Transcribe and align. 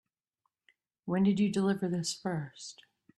When 1.05 1.21
did 1.21 1.39
you 1.39 1.51
deliver 1.51 1.87
this 1.87 2.11
first? 2.11 2.81